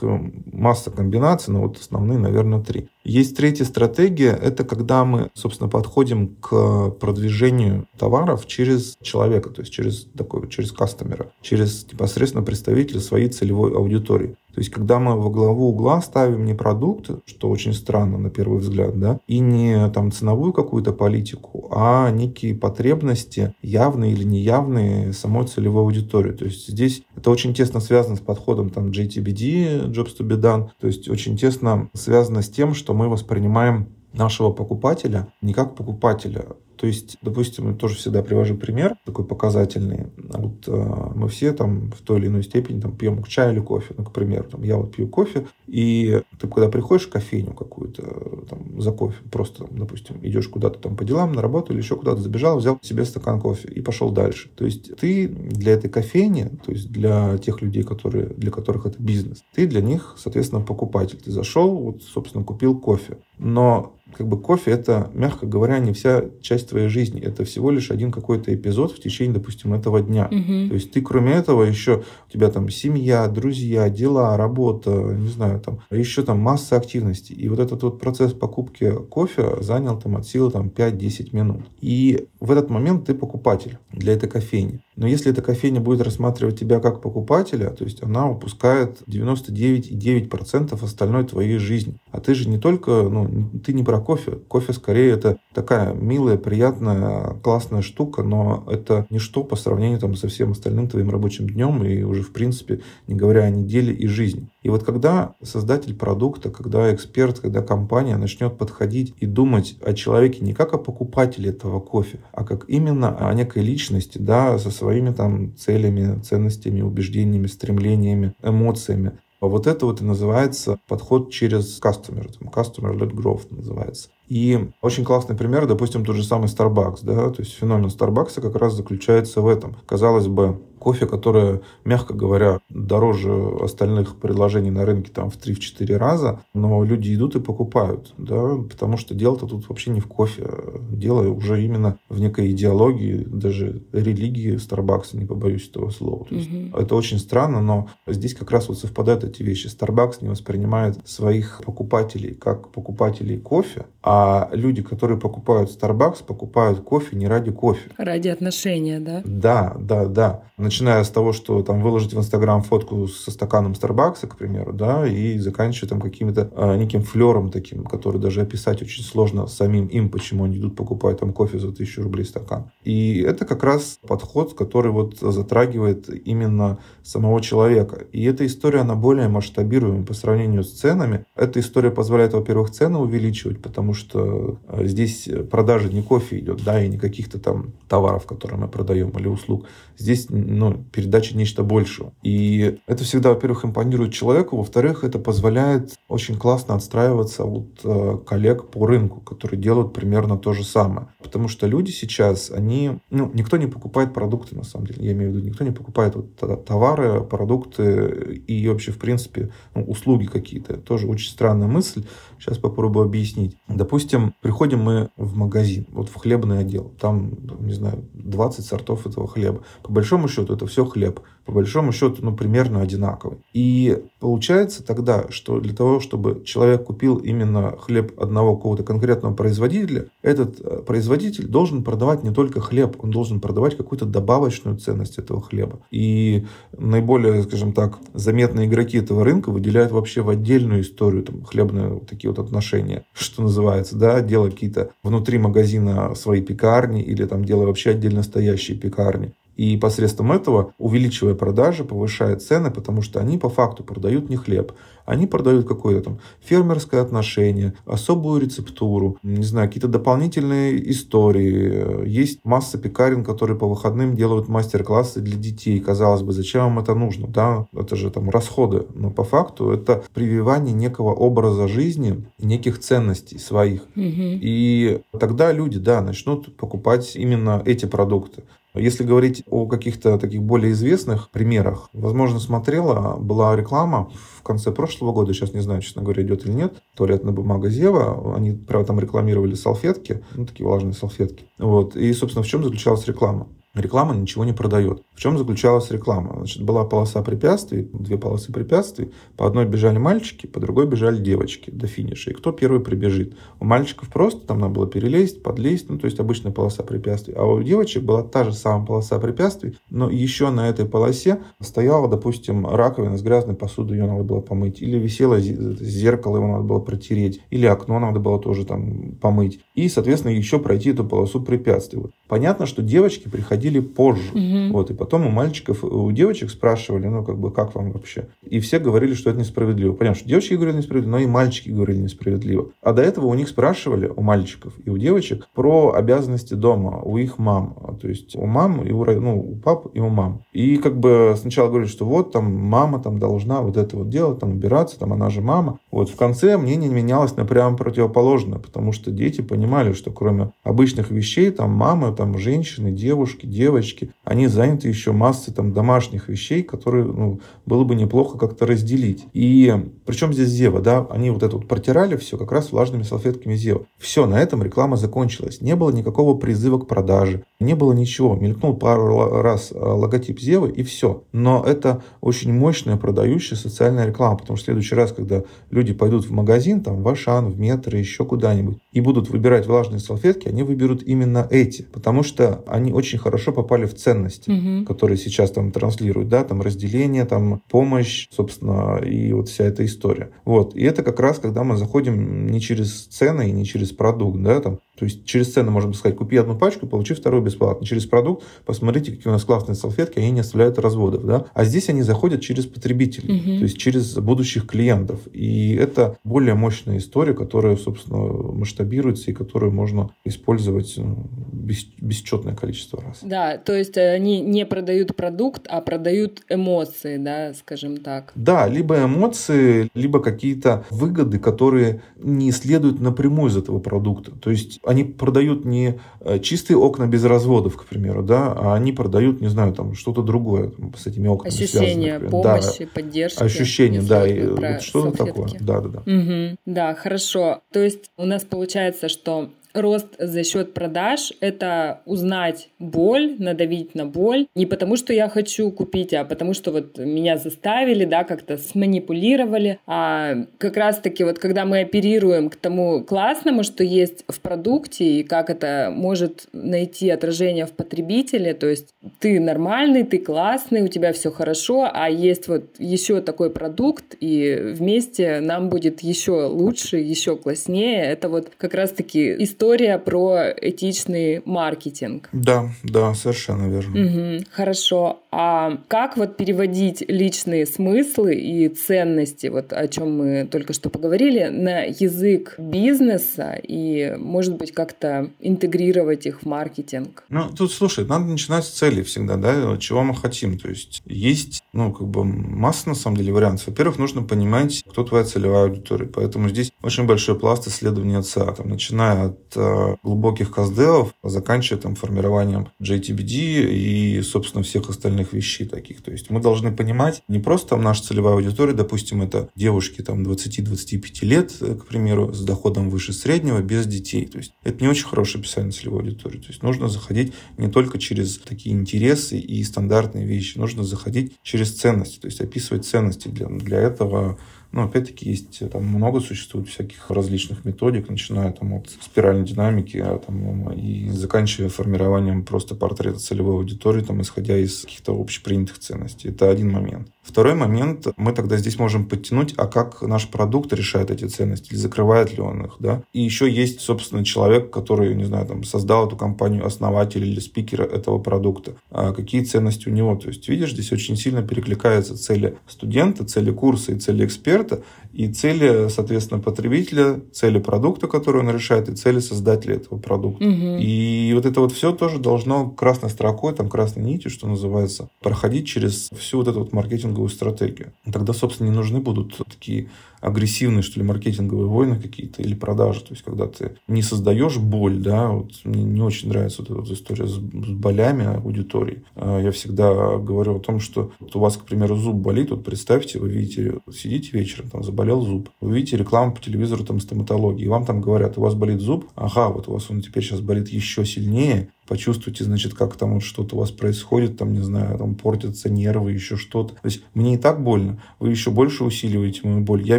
[0.52, 2.88] масса комбинаций, но вот основные, наверное, три.
[3.04, 9.72] Есть третья стратегия, это когда мы, собственно, подходим к продвижению товаров через человека, то есть
[9.72, 14.36] через такой, через кастомера, через непосредственно представителя своей целевой аудитории.
[14.54, 18.58] То есть, когда мы во главу угла ставим не продукт, что очень странно на первый
[18.58, 25.46] взгляд, да, и не там ценовую какую-то политику, а некие потребности, явные или неявные самой
[25.46, 26.32] целевой аудитории.
[26.32, 30.68] То есть, здесь это очень тесно связано с подходом там JTBD, Jobs to be done,
[30.80, 36.44] то есть, очень тесно связано с тем, что мы воспринимаем нашего покупателя не как покупателя,
[36.82, 40.08] то есть, допустим, я тоже всегда привожу пример такой показательный.
[40.16, 43.94] Вот э, мы все там в той или иной степени там пьем чай или кофе.
[43.96, 48.02] Ну, к примеру, там, я вот пью кофе, и ты когда приходишь в кофейню какую-то
[48.50, 51.94] там, за кофе, просто, там, допустим, идешь куда-то там по делам, на работу или еще
[51.94, 54.50] куда-то забежал, взял себе стакан кофе и пошел дальше.
[54.56, 59.00] То есть ты для этой кофейни, то есть для тех людей, которые, для которых это
[59.00, 61.20] бизнес, ты для них, соответственно, покупатель.
[61.24, 63.18] Ты зашел, вот, собственно, купил кофе.
[63.38, 67.20] Но как бы кофе это, мягко говоря, не вся часть твоей жизни.
[67.20, 70.26] Это всего лишь один какой-то эпизод в течение, допустим, этого дня.
[70.26, 70.68] Угу.
[70.68, 75.60] То есть ты, кроме этого, еще у тебя там семья, друзья, дела, работа, не знаю,
[75.60, 77.34] там еще там масса активностей.
[77.34, 81.62] И вот этот вот процесс покупки кофе занял там от силы там 5-10 минут.
[81.80, 84.80] И в этот момент ты покупатель для этой кофейни.
[84.96, 91.24] Но если эта кофейня будет рассматривать тебя как покупателя, то есть она упускает 99,9% остальной
[91.24, 92.00] твоей жизни.
[92.10, 94.32] А ты же не только, ну, ты не про кофе.
[94.48, 100.28] Кофе скорее это такая милая, приятная, классная штука, но это ничто по сравнению там, со
[100.28, 104.48] всем остальным твоим рабочим днем и уже, в принципе, не говоря о неделе и жизни.
[104.62, 110.44] И вот когда создатель продукта, когда эксперт, когда компания начнет подходить и думать о человеке
[110.44, 115.12] не как о покупателе этого кофе, а как именно о некой личности, да, со своими
[115.12, 122.28] там целями, ценностями, убеждениями, стремлениями, эмоциями, а вот это вот и называется подход через customer,
[122.36, 124.08] там, customer-led growth называется.
[124.28, 128.56] И очень классный пример, допустим, тот же самый Starbucks, да, то есть феномен Starbucks как
[128.56, 129.76] раз заключается в этом.
[129.86, 136.40] Казалось бы, кофе, которое, мягко говоря, дороже остальных предложений на рынке там в 3-4 раза,
[136.54, 140.44] но люди идут и покупают, да, потому что дело-то тут вообще не в кофе,
[140.90, 146.24] дело уже именно в некой идеологии, даже религии Starbucks, не побоюсь этого слова.
[146.24, 146.76] То есть угу.
[146.76, 149.68] Это очень странно, но здесь как раз вот совпадают эти вещи.
[149.68, 157.14] Starbucks не воспринимает своих покупателей как покупателей кофе, а люди, которые покупают Starbucks, покупают кофе
[157.16, 157.90] не ради кофе.
[157.96, 159.22] Ради отношения, да?
[159.24, 160.42] Да, да, да
[160.72, 165.06] начиная с того, что там выложить в Инстаграм фотку со стаканом Старбакса, к примеру, да,
[165.06, 170.08] и заканчивая там каким-то э, неким флером таким, который даже описать очень сложно самим им,
[170.08, 172.70] почему они идут покупать там кофе за тысячу рублей стакан.
[172.84, 178.06] И это как раз подход, который вот затрагивает именно самого человека.
[178.10, 181.26] И эта история, она более масштабируемая по сравнению с ценами.
[181.36, 186.82] Эта история позволяет, во-первых, цены увеличивать, потому что э, здесь продажа не кофе идет, да,
[186.82, 189.66] и не каких-то там товаров, которые мы продаем, или услуг.
[189.98, 190.30] Здесь
[190.62, 192.12] ну, передача нечто большего.
[192.22, 198.68] И это всегда, во-первых, импонирует человеку, во-вторых, это позволяет очень классно отстраиваться от э, коллег
[198.68, 201.08] по рынку, которые делают примерно то же самое.
[201.20, 205.32] Потому что люди сейчас, они, ну, никто не покупает продукты, на самом деле, я имею
[205.32, 210.76] в виду, никто не покупает вот товары, продукты и вообще, в принципе, ну, услуги какие-то.
[210.76, 212.04] Тоже очень странная мысль.
[212.38, 213.56] Сейчас попробую объяснить.
[213.66, 216.92] Допустим, приходим мы в магазин, вот в хлебный отдел.
[217.00, 219.62] Там, не знаю, 20 сортов этого хлеба.
[219.82, 223.38] По большому счету это все хлеб по большому счету, ну, примерно одинаковый.
[223.52, 230.06] И получается тогда, что для того, чтобы человек купил именно хлеб одного какого-то конкретного производителя,
[230.22, 235.40] этот э, производитель должен продавать не только хлеб, он должен продавать какую-то добавочную ценность этого
[235.40, 235.80] хлеба.
[235.90, 241.88] И наиболее, скажем так, заметные игроки этого рынка выделяют вообще в отдельную историю там, хлебные
[241.88, 247.44] вот такие вот отношения, что называется, да, делая какие-то внутри магазина свои пекарни или там
[247.44, 249.32] делая вообще отдельно стоящие пекарни.
[249.62, 254.72] И посредством этого, увеличивая продажи, повышает цены, потому что они по факту продают не хлеб.
[255.04, 262.08] Они продают какое-то там фермерское отношение, особую рецептуру, не знаю, какие-то дополнительные истории.
[262.08, 265.78] Есть масса пекарен, которые по выходным делают мастер-классы для детей.
[265.78, 267.28] Казалось бы, зачем вам это нужно?
[267.28, 268.86] Да, это же там расходы.
[268.94, 273.82] Но по факту это прививание некого образа жизни, неких ценностей своих.
[273.94, 274.40] Угу.
[274.42, 278.42] И тогда люди, да, начнут покупать именно эти продукты.
[278.74, 285.12] Если говорить о каких-то таких более известных примерах, возможно, смотрела, была реклама в конце прошлого
[285.12, 289.00] года, сейчас не знаю, честно говоря, идет или нет, туалетная бумага Зева, они, правда, там
[289.00, 291.44] рекламировали салфетки, ну, такие влажные салфетки.
[291.58, 291.96] Вот.
[291.96, 293.48] И, собственно, в чем заключалась реклама?
[293.74, 295.02] Реклама ничего не продает.
[295.14, 296.34] В чем заключалась реклама?
[296.36, 299.12] Значит, была полоса препятствий, две полосы препятствий.
[299.38, 302.32] По одной бежали мальчики, по другой бежали девочки до финиша.
[302.32, 303.34] И кто первый прибежит?
[303.60, 307.32] У мальчиков просто там надо было перелезть, подлезть, ну, то есть обычная полоса препятствий.
[307.34, 312.08] А у девочек была та же самая полоса препятствий, но еще на этой полосе стояла,
[312.08, 314.82] допустим, раковина с грязной посудой, ее надо было помыть.
[314.82, 317.40] Или висело зеркало, его надо было протереть.
[317.48, 319.60] Или окно надо было тоже там помыть.
[319.74, 322.02] И, соответственно, еще пройти эту полосу препятствий.
[322.28, 324.30] Понятно, что девочки приходили позже.
[324.32, 324.72] Угу.
[324.72, 328.28] Вот, и потом у мальчиков, у девочек спрашивали, ну, как бы, как вам вообще?
[328.42, 329.92] И все говорили, что это несправедливо.
[329.92, 332.70] Понятно, что девочки говорили несправедливо, но и мальчики говорили несправедливо.
[332.82, 337.18] А до этого у них спрашивали, у мальчиков и у девочек, про обязанности дома у
[337.18, 337.98] их мам.
[338.00, 340.42] То есть у мам и у, ну, у пап и у мам.
[340.52, 344.38] И как бы сначала говорили, что вот там мама там должна вот это вот делать,
[344.38, 345.78] там убираться, там она же мама.
[345.90, 351.10] Вот в конце мнение менялось на прямо противоположное, потому что дети понимали, что кроме обычных
[351.10, 357.04] вещей, там мамы, там женщины, девушки, девочки, они заняты еще массой там домашних вещей, которые
[357.04, 359.24] ну, было бы неплохо как-то разделить.
[359.32, 359.72] И
[360.06, 363.86] причем здесь Зева, да, они вот это вот протирали все как раз влажными салфетками Зева.
[363.98, 365.60] Все, на этом реклама закончилась.
[365.60, 368.34] Не было никакого призыва к продаже, не было ничего.
[368.34, 371.24] Мелькнул пару раз э, логотип Зевы и все.
[371.32, 376.24] Но это очень мощная продающая социальная реклама, потому что в следующий раз, когда люди пойдут
[376.24, 380.62] в магазин, там, в Ашан, в Метро, еще куда-нибудь, и будут выбирать влажные салфетки, они
[380.62, 384.84] выберут именно эти, потому что они очень хорошо попали в ценности, угу.
[384.84, 390.30] которые сейчас там транслируют, да, там разделение, там помощь, собственно, и вот вся эта история.
[390.44, 390.76] Вот.
[390.76, 394.60] И это как раз, когда мы заходим не через цены и не через продукт, да,
[394.60, 397.86] там, то есть через цены можем сказать, купи одну пачку, получи вторую бесплатно.
[397.86, 401.24] Через продукт посмотрите, какие у нас классные салфетки, они не оставляют разводов.
[401.24, 401.46] Да?
[401.54, 403.58] А здесь они заходят через потребителей, угу.
[403.58, 405.20] то есть через будущих клиентов.
[405.32, 412.54] И это более мощная история, которая, собственно, масштабируется и которую можно использовать ну, бес, бесчетное
[412.54, 413.20] количество раз.
[413.32, 418.30] Да, то есть они не продают продукт, а продают эмоции, да, скажем так.
[418.34, 424.32] Да, либо эмоции, либо какие-то выгоды, которые не следуют напрямую из этого продукта.
[424.32, 428.92] То есть они продают не э, чистые окна без разводов, к примеру, да, а они
[428.92, 433.42] продают, не знаю, там что-то другое с этими окнами Ощущение связано, помощи, да, поддержки.
[433.42, 435.48] Ощущение, да, и вот что-то такое.
[435.58, 436.00] Да, да, да.
[436.00, 436.56] Угу.
[436.66, 437.62] Да, хорошо.
[437.72, 444.06] То есть у нас получается, что рост за счет продаж— это узнать боль, надавить на
[444.06, 444.46] боль.
[444.54, 449.78] Не потому, что я хочу купить, а потому, что вот меня заставили, да, как-то сманипулировали.
[449.86, 455.22] А как раз-таки вот когда мы оперируем к тому классному, что есть в продукте, и
[455.22, 461.12] как это может найти отражение в потребителе, то есть ты нормальный, ты классный, у тебя
[461.12, 467.36] все хорошо, а есть вот еще такой продукт, и вместе нам будет еще лучше, еще
[467.36, 468.02] класснее.
[468.02, 472.28] Это вот как раз-таки история история про этичный маркетинг.
[472.32, 474.36] Да, да, совершенно верно.
[474.36, 475.20] Угу, хорошо.
[475.30, 481.44] А как вот переводить личные смыслы и ценности, вот о чем мы только что поговорили,
[481.44, 487.22] на язык бизнеса и, может быть, как-то интегрировать их в маркетинг?
[487.28, 490.58] Ну, тут, слушай, надо начинать с цели всегда, да, чего мы хотим.
[490.58, 493.68] То есть есть, ну, как бы масса, на самом деле, вариантов.
[493.68, 496.06] Во-первых, нужно понимать, кто твоя целевая аудитория.
[496.06, 501.94] Поэтому здесь очень большой пласт исследования ЦА, там, начиная от Э, глубоких казделов, заканчивая там
[501.94, 506.02] формированием JTBD и, собственно, всех остальных вещей таких.
[506.02, 510.22] То есть мы должны понимать не просто там наша целевая аудитория, допустим, это девушки там
[510.22, 514.26] 20-25 лет, э, к примеру, с доходом выше среднего, без детей.
[514.26, 516.38] То есть это не очень хорошее описание целевой аудитории.
[516.38, 521.74] То есть нужно заходить не только через такие интересы и стандартные вещи, нужно заходить через
[521.74, 523.28] ценности, то есть описывать ценности.
[523.28, 524.38] Для, для этого
[524.72, 530.18] но опять-таки есть там много существует всяких различных методик, начиная там от спиральной динамики а,
[530.18, 536.30] там, и заканчивая формированием просто портрета целевой аудитории, там, исходя из каких-то общепринятых ценностей.
[536.30, 537.08] Это один момент.
[537.22, 541.78] Второй момент, мы тогда здесь можем подтянуть, а как наш продукт решает эти ценности, или
[541.78, 543.04] закрывает ли он их, да.
[543.12, 547.82] И еще есть, собственно, человек, который, не знаю, там, создал эту компанию, основатель или спикер
[547.82, 548.74] этого продукта.
[548.90, 550.16] А какие ценности у него?
[550.16, 555.28] То есть, видишь, здесь очень сильно перекликаются цели студента, цели курса и цели эксперта, и
[555.28, 560.44] цели, соответственно, потребителя, цели продукта, который он решает, и цели создателя этого продукта.
[560.44, 560.78] Угу.
[560.80, 565.66] И вот это вот все тоже должно красной строкой, там, красной нитью, что называется, проходить
[565.66, 567.92] через всю вот эту вот маркетинг маркетинговую стратегию.
[568.10, 569.88] Тогда, собственно, не нужны будут такие
[570.22, 573.00] агрессивные, что ли, маркетинговые войны какие-то или продажи.
[573.00, 576.80] То есть, когда ты не создаешь боль, да, вот мне не очень нравится вот эта
[576.80, 579.02] вот история с, болями аудитории.
[579.16, 582.64] А я всегда говорю о том, что вот у вас, к примеру, зуб болит, вот
[582.64, 587.64] представьте, вы видите, сидите вечером, там заболел зуб, вы видите рекламу по телевизору там стоматологии,
[587.64, 590.40] и вам там говорят, у вас болит зуб, ага, вот у вас он теперь сейчас
[590.40, 594.96] болит еще сильнее, почувствуйте, значит, как там вот что-то у вас происходит, там, не знаю,
[594.96, 596.72] там портятся нервы, еще что-то.
[596.72, 599.82] То есть мне и так больно, вы еще больше усиливаете мою боль.
[599.82, 599.98] Я,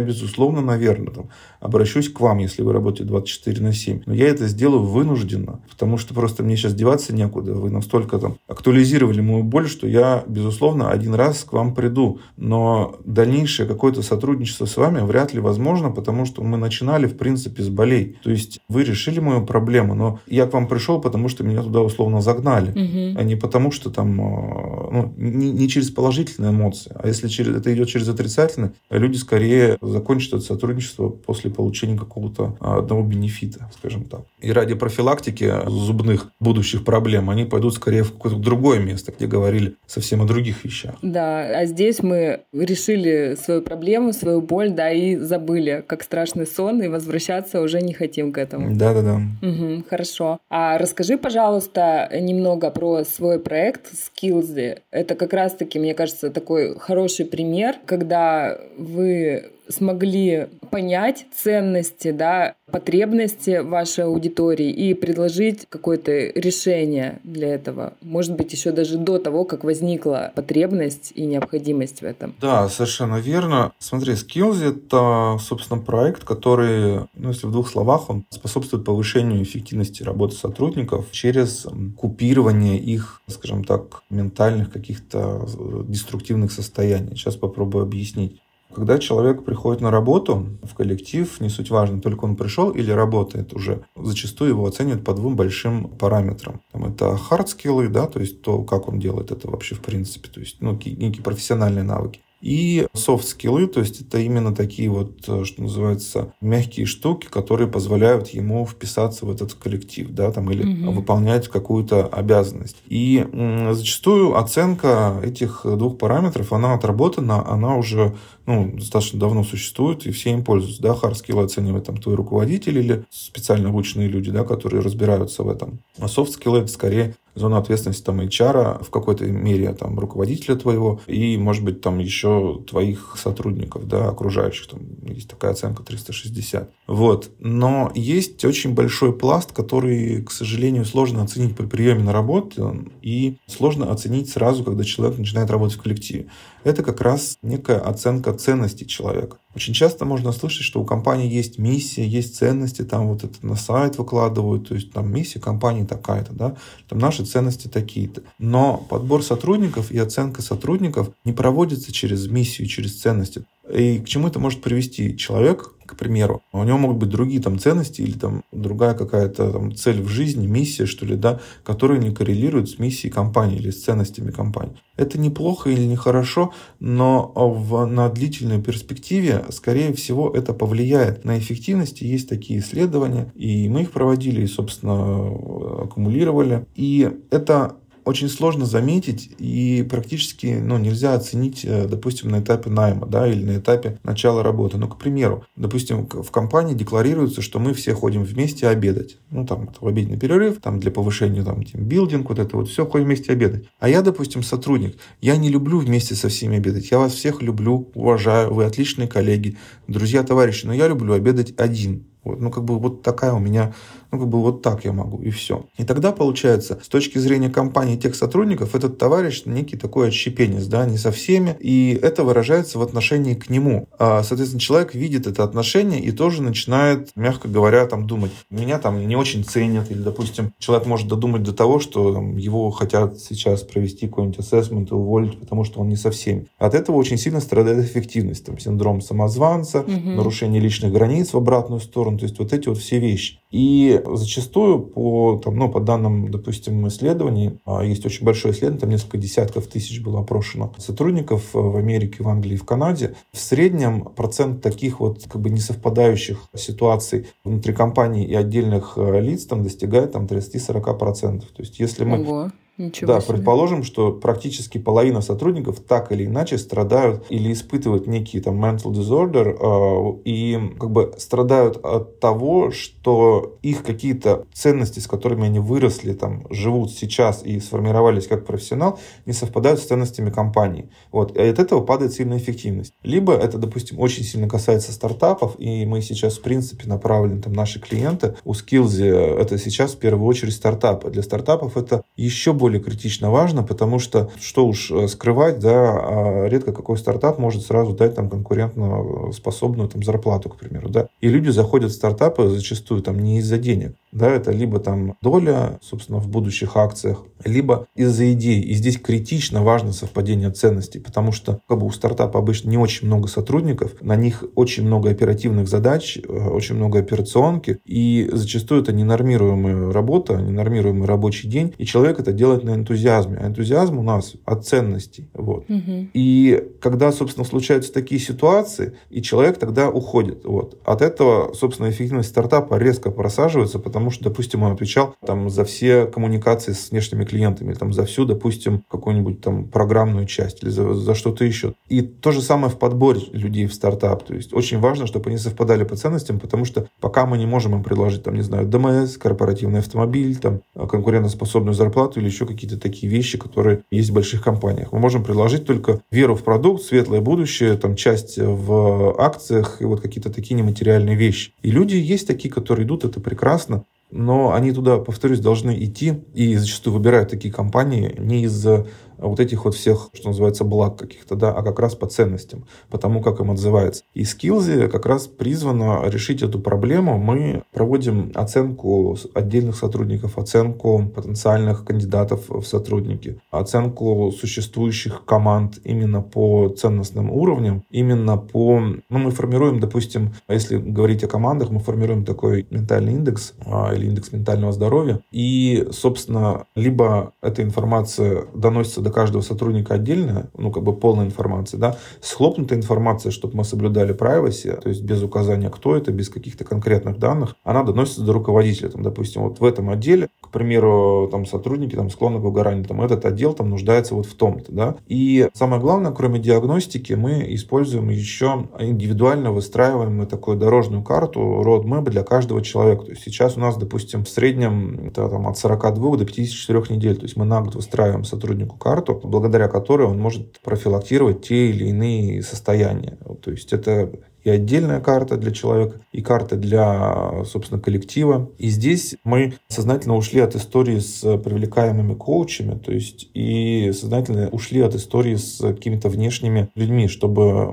[0.00, 1.28] безусловно, наверное, там,
[1.60, 4.02] обращусь к вам, если вы работаете 24 на 7.
[4.06, 7.54] Но я это сделаю вынужденно, потому что просто мне сейчас деваться некуда.
[7.54, 12.18] Вы настолько там актуализировали мою боль, что я, безусловно, один раз к вам приду.
[12.36, 17.62] Но дальнейшее какое-то сотрудничество с вами вряд ли возможно, потому что мы начинали, в принципе,
[17.62, 18.18] с болей.
[18.24, 21.83] То есть вы решили мою проблему, но я к вам пришел, потому что меня туда
[21.84, 23.18] условно загнали, угу.
[23.18, 27.56] а не потому, что там, э, ну, не, не через положительные эмоции, а если через,
[27.56, 33.70] это идет через отрицательные, люди скорее закончат это сотрудничество после получения какого-то а, одного бенефита,
[33.78, 34.22] скажем так.
[34.40, 39.76] И ради профилактики зубных будущих проблем они пойдут скорее в какое-то другое место, где говорили
[39.86, 40.94] совсем о других вещах.
[41.02, 46.82] Да, а здесь мы решили свою проблему, свою боль, да, и забыли, как страшный сон,
[46.82, 48.74] и возвращаться уже не хотим к этому.
[48.74, 49.20] Да-да-да.
[49.46, 50.38] Угу, хорошо.
[50.50, 54.80] А расскажи, пожалуйста, пожалуйста, немного про свой проект Skillsy.
[54.90, 63.60] Это как раз-таки, мне кажется, такой хороший пример, когда вы смогли понять ценности, да, потребности
[63.60, 67.94] вашей аудитории и предложить какое-то решение для этого.
[68.00, 72.34] Может быть, еще даже до того, как возникла потребность и необходимость в этом.
[72.40, 73.72] Да, совершенно верно.
[73.78, 80.02] Смотри, Skills— это, собственно, проект, который, ну, если в двух словах, он способствует повышению эффективности
[80.02, 87.16] работы сотрудников через купирование их, скажем так, ментальных каких-то э, деструктивных состояний.
[87.16, 88.40] Сейчас попробую объяснить.
[88.74, 93.52] Когда человек приходит на работу в коллектив, не суть важно, только он пришел или работает
[93.54, 96.60] уже, зачастую его оценивают по двум большим параметрам.
[96.72, 100.40] Там это skills, да, то есть то, как он делает это вообще в принципе, то
[100.40, 102.20] есть ну, некие профессиональные навыки.
[102.44, 108.28] И софт-скиллы, то есть это именно такие вот, э, что называется, мягкие штуки, которые позволяют
[108.28, 110.92] ему вписаться в этот коллектив, да, там, или угу.
[110.92, 112.76] выполнять какую-то обязанность.
[112.86, 113.26] И
[113.72, 120.30] зачастую оценка этих двух параметров, она отработана, она уже ну, достаточно давно существует, и все
[120.32, 120.82] им пользуются.
[120.82, 125.80] Да, skill оценивает там твой руководитель или специально обученные люди, да, которые разбираются в этом.
[125.98, 131.36] А skill это скорее зона ответственности там HR в какой-то мере там руководителя твоего и,
[131.36, 134.68] может быть, там еще твоих сотрудников, да, окружающих.
[134.68, 136.70] Там есть такая оценка 360.
[136.86, 137.30] Вот.
[137.38, 143.38] Но есть очень большой пласт, который, к сожалению, сложно оценить при приеме на работу и
[143.46, 146.26] сложно оценить сразу, когда человек начинает работать в коллективе.
[146.64, 149.36] Это как раз некая оценка ценностей человека.
[149.54, 153.54] Очень часто можно слышать, что у компании есть миссия, есть ценности, там вот это на
[153.54, 156.56] сайт выкладывают, то есть там миссия компании такая-то, да,
[156.88, 158.22] там наши ценности такие-то.
[158.38, 163.44] Но подбор сотрудников и оценка сотрудников не проводится через миссию, через ценности.
[163.72, 165.16] И к чему это может привести?
[165.16, 169.74] Человек, к примеру, у него могут быть другие там ценности или там другая какая-то там
[169.74, 173.82] цель в жизни, миссия, что ли, да, которые не коррелируют с миссией компании или с
[173.82, 174.76] ценностями компании.
[174.96, 182.00] Это неплохо или нехорошо, но в, на длительной перспективе, скорее всего, это повлияет на эффективность.
[182.00, 186.66] Есть такие исследования, и мы их проводили, и, собственно, аккумулировали.
[186.76, 193.06] И это очень сложно заметить и практически ну, нельзя оценить, э, допустим, на этапе найма
[193.06, 194.76] да, или на этапе начала работы.
[194.76, 199.18] Ну, к примеру, допустим, в компании декларируется, что мы все ходим вместе обедать.
[199.30, 203.06] Ну, там, в обеденный перерыв, там, для повышения там, тимбилдинг, вот это вот все, ходим
[203.06, 203.64] вместе обедать.
[203.78, 206.90] А я, допустим, сотрудник, я не люблю вместе со всеми обедать.
[206.90, 209.56] Я вас всех люблю, уважаю, вы отличные коллеги,
[209.88, 212.06] друзья, товарищи, но я люблю обедать один.
[212.24, 213.74] Вот, ну, как бы вот такая у меня
[214.14, 215.64] ну, как бы вот так я могу, и все.
[215.76, 220.86] И тогда, получается, с точки зрения компании тех сотрудников, этот товарищ некий такой отщепенец, да,
[220.86, 223.88] не со всеми, и это выражается в отношении к нему.
[223.98, 229.06] А, соответственно, человек видит это отношение и тоже начинает, мягко говоря, там думать, меня там
[229.06, 233.62] не очень ценят, или, допустим, человек может додумать до того, что там, его хотят сейчас
[233.62, 236.46] провести какой-нибудь ассессмент и уволить, потому что он не со всеми.
[236.58, 239.90] От этого очень сильно страдает эффективность, там, синдром самозванца, угу.
[239.90, 243.40] нарушение личных границ в обратную сторону, то есть вот эти вот все вещи.
[243.54, 248.90] И зачастую по, там, ну, по данным, допустим, исследований, а, есть очень большое исследование, там
[248.90, 253.14] несколько десятков тысяч было опрошено сотрудников в Америке, в Англии в Канаде.
[253.30, 259.46] В среднем процент таких вот как бы несовпадающих ситуаций внутри компании и отдельных э, лиц
[259.46, 261.38] там достигает там 30-40%.
[261.38, 262.50] То есть если мы Ого.
[262.76, 263.34] Ничего да, себе.
[263.34, 269.56] предположим, что практически половина сотрудников так или иначе страдают или испытывают некий там mental disorder
[269.56, 276.14] э, и как бы страдают от того, что их какие-то ценности, с которыми они выросли,
[276.14, 280.90] там, живут сейчас и сформировались как профессионал, не совпадают с ценностями компании.
[281.12, 281.36] Вот.
[281.36, 282.92] И от этого падает сильная эффективность.
[283.04, 287.80] Либо это, допустим, очень сильно касается стартапов, и мы сейчас, в принципе, направлены, там, наши
[287.80, 291.10] клиенты, у Skills это сейчас в первую очередь стартапы.
[291.10, 295.98] Для стартапов это еще более более критично важно, потому что, что уж э, скрывать, да,
[296.00, 301.08] а редко какой стартап может сразу дать там конкурентно способную там зарплату, к примеру, да.
[301.20, 305.78] И люди заходят в стартапы зачастую там не из-за денег, да, это либо там доля,
[305.82, 308.60] собственно, в будущих акциях, либо из-за идей.
[308.60, 313.06] И здесь критично важно совпадение ценностей, потому что как бы у стартапа обычно не очень
[313.06, 318.92] много сотрудников, на них очень много оперативных задач, э, очень много операционки, и зачастую это
[318.92, 323.38] ненормируемая работа, ненормируемый рабочий день, и человек это делает на энтузиазме.
[323.38, 325.28] А энтузиазм у нас от ценностей.
[325.34, 325.68] Вот.
[325.68, 326.08] Угу.
[326.14, 330.44] И когда, собственно, случаются такие ситуации, и человек тогда уходит.
[330.44, 330.80] Вот.
[330.84, 335.64] От этого, собственно, эффективность стартапа резко просаживается, потому потому что, допустим, он отвечал там за
[335.64, 340.92] все коммуникации с внешними клиентами, там за всю, допустим, какую-нибудь там программную часть или за,
[340.92, 341.72] за что-то еще.
[341.88, 344.24] И то же самое в подборе людей в стартап.
[344.24, 347.76] То есть очень важно, чтобы они совпадали по ценностям, потому что пока мы не можем
[347.76, 353.10] им предложить, там, не знаю, ДМС, корпоративный автомобиль, там, конкурентоспособную зарплату или еще какие-то такие
[353.10, 354.92] вещи, которые есть в больших компаниях.
[354.92, 360.02] Мы можем предложить только веру в продукт, светлое будущее, там часть в акциях и вот
[360.02, 361.52] какие-то такие нематериальные вещи.
[361.62, 366.56] И люди есть такие, которые идут, это прекрасно но они туда, повторюсь, должны идти и
[366.56, 368.86] зачастую выбирают такие компании не из-за
[369.18, 372.98] вот этих вот всех, что называется, благ каких-то, да, а как раз по ценностям, по
[372.98, 374.04] тому, как им отзывается.
[374.14, 377.18] И Skillsy как раз призвано решить эту проблему.
[377.18, 386.68] Мы проводим оценку отдельных сотрудников, оценку потенциальных кандидатов в сотрудники, оценку существующих команд именно по
[386.68, 388.80] ценностным уровням, именно по...
[388.80, 394.06] Ну, мы формируем, допустим, если говорить о командах, мы формируем такой ментальный индекс а, или
[394.06, 400.82] индекс ментального здоровья, и, собственно, либо эта информация доносится до каждого сотрудника отдельно, ну, как
[400.82, 405.94] бы полная информация, да, схлопнутая информация, чтобы мы соблюдали privacy, то есть без указания, кто
[405.96, 410.28] это, без каких-то конкретных данных, она доносится до руководителя, там, допустим, вот в этом отделе,
[410.40, 414.34] к примеру, там, сотрудники, там, склонны к выгоранию, там, этот отдел, там, нуждается вот в
[414.34, 421.40] том-то, да, и самое главное, кроме диагностики, мы используем еще индивидуально выстраиваемую такую дорожную карту,
[421.40, 425.58] roadmap для каждого человека, то есть сейчас у нас, допустим, в среднем это, там, от
[425.58, 430.06] 42 до 54 недель, то есть мы на год выстраиваем сотруднику карту, карту, благодаря которой
[430.06, 433.18] он может профилактировать те или иные состояния.
[433.42, 434.10] То есть это
[434.44, 438.50] и отдельная карта для человека, и карта для, собственно, коллектива.
[438.58, 444.80] И здесь мы сознательно ушли от истории с привлекаемыми коучами, то есть и сознательно ушли
[444.82, 447.72] от истории с какими-то внешними людьми, чтобы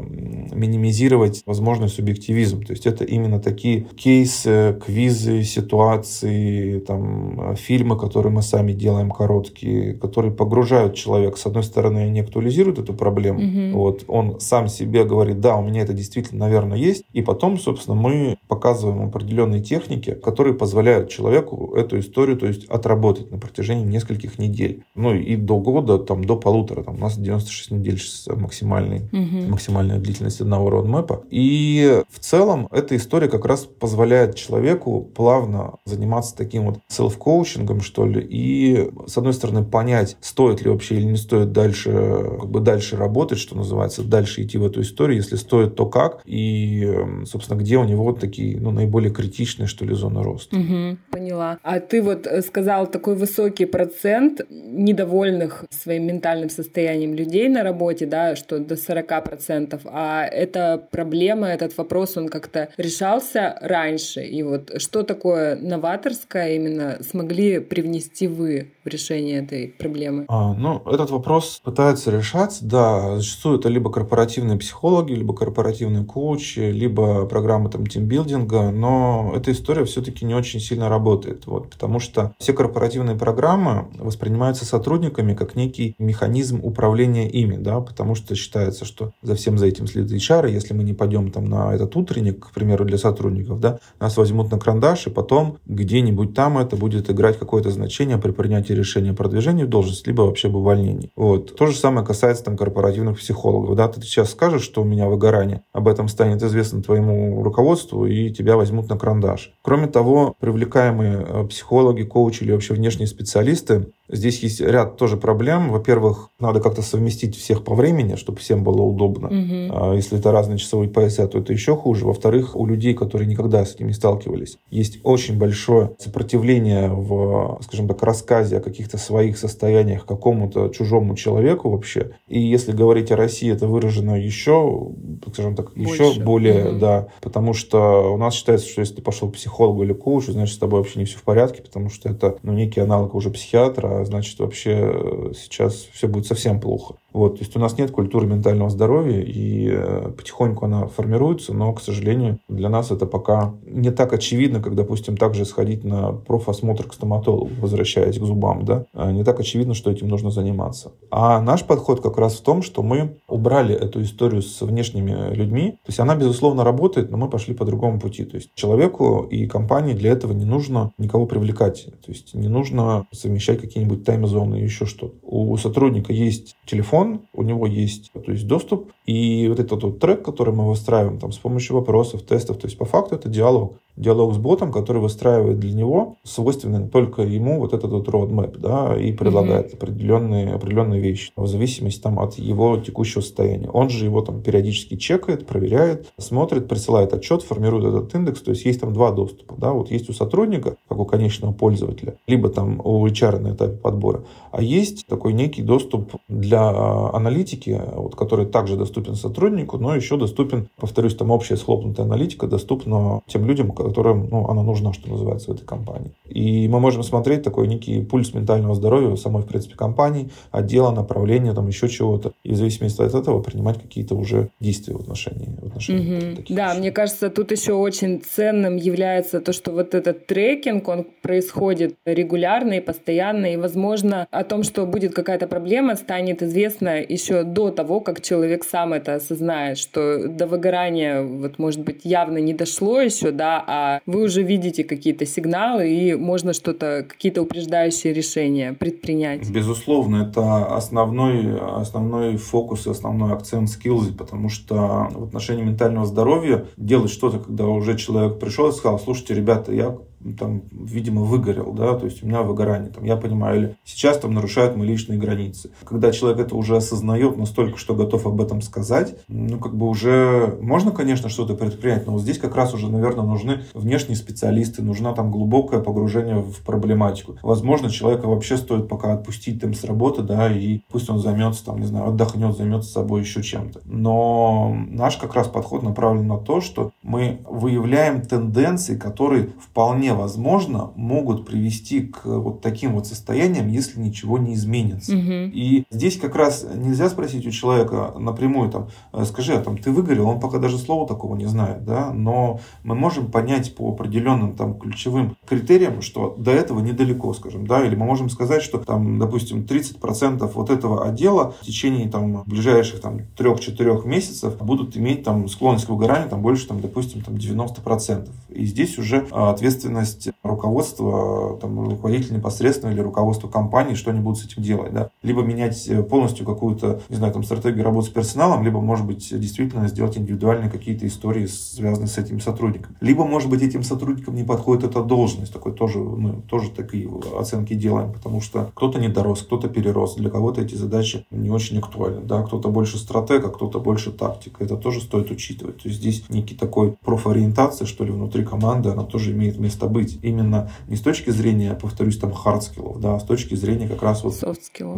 [0.54, 2.64] минимизировать возможный субъективизм.
[2.64, 9.94] То есть это именно такие кейсы, квизы, ситуации, там, фильмы, которые мы сами делаем короткие,
[9.94, 11.38] которые погружают человека.
[11.38, 13.42] С одной стороны, не актуализируют эту проблему.
[13.42, 13.72] Mm-hmm.
[13.74, 17.04] Вот он сам себе говорит, да, у меня это действительно, наверное, наверное, есть.
[17.14, 23.32] И потом, собственно, мы показываем определенные техники, которые позволяют человеку эту историю, то есть отработать
[23.32, 24.84] на протяжении нескольких недель.
[24.96, 26.84] Ну и до года, там, до полутора.
[26.84, 29.52] Там, у нас 96 недель максимальный, угу.
[29.52, 31.24] максимальная длительность одного родмэпа.
[31.30, 38.06] И в целом эта история как раз позволяет человеку плавно заниматься таким вот селф-коучингом, что
[38.06, 41.92] ли, и, с одной стороны, понять, стоит ли вообще или не стоит дальше,
[42.40, 46.22] как бы дальше работать, что называется, дальше идти в эту историю, если стоит, то как,
[46.26, 50.58] и и, эм, собственно, где у него такие, ну, наиболее критичные, что ли, зоны роста.
[50.58, 51.60] Угу, поняла.
[51.64, 58.06] А ты вот э, сказал такой высокий процент недовольных своим ментальным состоянием людей на работе,
[58.06, 64.72] да, что до 40%, а эта проблема, этот вопрос, он как-то решался раньше, и вот
[64.82, 70.26] что такое новаторское именно смогли привнести вы в решение этой проблемы?
[70.28, 76.41] А, ну, этот вопрос пытаются решать, да, зачастую это либо корпоративные психологи, либо корпоративные коучи,
[76.42, 82.00] коучи, либо программы там тимбилдинга, но эта история все-таки не очень сильно работает, вот, потому
[82.00, 88.86] что все корпоративные программы воспринимаются сотрудниками как некий механизм управления ими, да, потому что считается,
[88.86, 92.48] что за всем за этим следует HR, если мы не пойдем там на этот утренник,
[92.48, 97.10] к примеру, для сотрудников, да, нас возьмут на карандаш, и потом где-нибудь там это будет
[97.10, 101.12] играть какое-то значение при принятии решения о продвижении в должность, либо вообще об увольнении.
[101.16, 101.56] Вот.
[101.56, 105.62] То же самое касается там корпоративных психологов, да, ты сейчас скажешь, что у меня выгорание,
[105.74, 109.54] об этом станет станет известно твоему руководству, и тебя возьмут на карандаш.
[109.62, 115.70] Кроме того, привлекаемые э, психологи, коучи или вообще внешние специалисты Здесь есть ряд тоже проблем.
[115.72, 119.28] Во-первых, надо как-то совместить всех по времени, чтобы всем было удобно.
[119.28, 119.96] Угу.
[119.96, 122.06] Если это разные часовые пояса, то это еще хуже.
[122.06, 127.88] Во-вторых, у людей, которые никогда с этим не сталкивались, есть очень большое сопротивление в, скажем
[127.88, 132.12] так, рассказе о каких-то своих состояниях какому-то чужому человеку вообще.
[132.28, 134.92] И если говорить о России, это выражено еще,
[135.34, 136.04] скажем так, Больше.
[136.04, 136.80] еще более, угу.
[136.80, 140.56] да, потому что у нас считается, что если ты пошел к психологу или коучу, значит,
[140.56, 144.01] с тобой вообще не все в порядке, потому что это ну, некий аналог уже психиатра,
[144.06, 146.96] значит, вообще э, сейчас все будет совсем плохо.
[147.14, 151.74] Вот, то есть у нас нет культуры ментального здоровья, и э, потихоньку она формируется, но,
[151.74, 156.88] к сожалению, для нас это пока не так очевидно, как, допустим, также сходить на профосмотр
[156.88, 160.94] к стоматологу, возвращаясь к зубам, да, а не так очевидно, что этим нужно заниматься.
[161.10, 165.72] А наш подход как раз в том, что мы убрали эту историю с внешними людьми,
[165.72, 169.48] то есть она, безусловно, работает, но мы пошли по другому пути, то есть человеку и
[169.48, 174.64] компании для этого не нужно никого привлекать, то есть не нужно совмещать какие-нибудь тайм-зоны и
[174.64, 175.16] еще что-то.
[175.24, 180.00] У сотрудника есть телефон, телефон, у него есть то есть, доступ, и вот этот вот
[180.00, 183.74] трек, который мы выстраиваем там, с помощью вопросов, тестов, то есть по факту это диалог.
[183.96, 188.98] Диалог с ботом, который выстраивает для него свойственный только ему вот этот вот roadmap, да,
[188.98, 189.78] и предлагает mm-hmm.
[189.78, 193.70] определенные, определенные вещи в зависимости там от его текущего состояния.
[193.70, 198.66] Он же его там периодически чекает, проверяет, смотрит, присылает отчет, формирует этот индекс, то есть
[198.66, 202.82] есть там два доступа, да, вот есть у сотрудника, как у конечного пользователя, либо там
[202.84, 208.46] у HR на этапе подбора, а есть такой некий доступ для а, аналитики, вот, который
[208.46, 214.28] также доступен сотруднику, но еще доступен, повторюсь, там общая схлопнутая аналитика доступна тем людям, которым
[214.30, 216.12] ну, она нужна, что называется, в этой компании.
[216.26, 221.54] И мы можем смотреть такой некий пульс ментального здоровья самой, в принципе, компании, отдела, направления,
[221.54, 222.34] там еще чего-то.
[222.44, 226.36] И в зависимости от этого принимать какие-то уже действия в отношении, в отношении угу.
[226.38, 226.80] таких Да, вещей.
[226.80, 232.74] мне кажется, тут еще очень ценным является то, что вот этот трекинг, он происходит регулярно
[232.74, 238.00] и постоянно, и, возможно, о том, что будет какая-то проблема, станет известно еще до того,
[238.00, 243.32] как человек сам это осознает, что до выгорания, вот, может быть, явно не дошло еще,
[243.32, 249.50] да, а вы уже видите какие-то сигналы, и можно что-то, какие-то упреждающие решения предпринять.
[249.50, 256.66] Безусловно, это основной, основной фокус и основной акцент скиллзы, потому что в отношении ментального здоровья
[256.76, 259.98] делать что-то, когда уже человек пришел и сказал, слушайте, ребята, я
[260.38, 264.34] там, видимо, выгорел, да, то есть у меня выгорание, там, я понимаю, или сейчас там
[264.34, 265.72] нарушают мои личные границы.
[265.84, 270.58] Когда человек это уже осознает настолько, что готов об этом сказать, ну, как бы уже
[270.62, 275.14] можно, конечно, что-то предпринять, но вот здесь как раз уже, наверное, нужны внешние специалисты, нужна
[275.14, 277.38] там глубокое погружение в проблематику.
[277.42, 281.80] Возможно, человека вообще стоит пока отпустить там с работы, да, и пусть он займется, там,
[281.80, 283.82] не знаю, отдохнет, займется собой еще чем-то.
[283.86, 290.92] Но наш как раз подход направлен на то, что мы выявляем тенденции, которые вполне возможно,
[290.96, 295.16] могут привести к вот таким вот состояниям, если ничего не изменится.
[295.16, 295.52] Угу.
[295.54, 299.92] И здесь как раз нельзя спросить у человека напрямую, там, «Э, скажи, а там ты
[299.92, 304.56] выгорел, он пока даже слова такого не знает, да, но мы можем понять по определенным
[304.56, 309.20] там ключевым критериям, что до этого недалеко, скажем, да, или мы можем сказать, что там,
[309.20, 315.48] допустим, 30% вот этого отдела в течение там ближайших там 3-4 месяцев будут иметь там
[315.48, 318.30] склонность к выгоранию там больше, там, допустим, там 90%.
[318.50, 324.20] И здесь уже а, ответственность ответственность руководства, там, руководителя непосредственно или руководства компании, что они
[324.20, 325.10] будут с этим делать, да.
[325.24, 329.30] Либо менять э, полностью какую-то, не знаю, там, стратегию работы с персоналом, либо, может быть,
[329.30, 332.96] действительно сделать индивидуальные какие-то истории, связанные с этими сотрудниками.
[333.02, 337.74] Либо, может быть, этим сотрудникам не подходит эта должность, такой тоже, мы тоже такие оценки
[337.74, 342.22] делаем, потому что кто-то не дорос, кто-то перерос, для кого-то эти задачи не очень актуальны,
[342.22, 345.78] да, кто-то больше стратег, а кто-то больше тактик, это тоже стоит учитывать.
[345.82, 350.20] То есть здесь некий такой профориентация, что ли, внутри команды, она тоже имеет место быть.
[350.22, 354.24] Именно не с точки зрения, повторюсь, там, хардскиллов, да, а с точки зрения как раз
[354.24, 354.36] вот...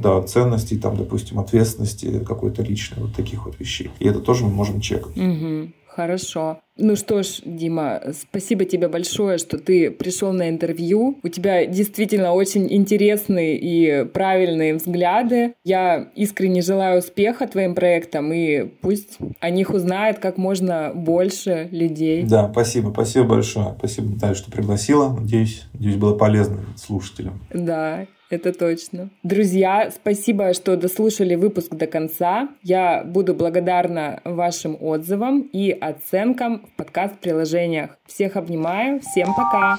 [0.01, 3.91] Да, ценностей, там, допустим, ответственности какой-то личной, вот таких вот вещей.
[3.99, 5.17] И это тоже мы можем чекать.
[5.17, 5.71] Угу.
[5.95, 6.59] Хорошо.
[6.75, 11.19] Ну что ж, Дима, спасибо тебе большое, что ты пришел на интервью.
[11.21, 15.53] У тебя действительно очень интересные и правильные взгляды.
[15.63, 22.23] Я искренне желаю успеха твоим проектам, и пусть о них узнает как можно больше людей.
[22.23, 23.75] Да, спасибо, спасибо большое.
[23.77, 25.13] Спасибо, Наталья, что пригласила.
[25.13, 27.39] Надеюсь, надеюсь, было полезно слушателям.
[27.53, 29.09] Да, это точно.
[29.21, 32.49] Друзья, спасибо, что дослушали выпуск до конца.
[32.63, 37.91] Я буду благодарна вашим отзывам и оценкам в подкаст-приложениях.
[38.07, 39.01] Всех обнимаю.
[39.01, 39.77] Всем пока.